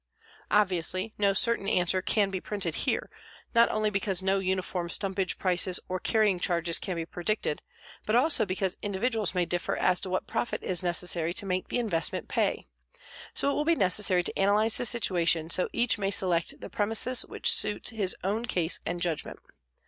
Obviously 0.49 1.13
no 1.19 1.31
certain 1.31 1.69
answer 1.69 2.01
can 2.01 2.31
be 2.31 2.41
printed 2.41 2.73
here, 2.73 3.07
not 3.53 3.69
only 3.69 3.91
because 3.91 4.23
no 4.23 4.39
uniform 4.39 4.89
stumpage 4.89 5.37
prices 5.37 5.79
or 5.87 5.99
carrying 5.99 6.39
charges 6.39 6.79
can 6.79 6.95
be 6.95 7.05
predicted 7.05 7.61
but 8.07 8.15
also 8.15 8.43
because 8.43 8.77
individuals 8.81 9.35
may 9.35 9.45
differ 9.45 9.77
as 9.77 9.99
to 9.99 10.09
what 10.09 10.25
profit 10.25 10.63
is 10.63 10.81
necessary 10.81 11.35
to 11.35 11.45
make 11.45 11.67
the 11.67 11.77
investment 11.77 12.27
"pay," 12.27 12.65
so 13.35 13.51
it 13.51 13.53
will 13.53 13.63
be 13.63 13.75
necessary 13.75 14.23
to 14.23 14.39
analyze 14.39 14.75
the 14.77 14.85
situation 14.87 15.51
so 15.51 15.69
each 15.71 15.99
may 15.99 16.09
select 16.09 16.59
the 16.61 16.69
premises 16.71 17.21
which 17.23 17.51
suit 17.51 17.89
his 17.89 18.15
own 18.23 18.47
case 18.47 18.79
and 18.87 19.01
judgment. 19.03 19.37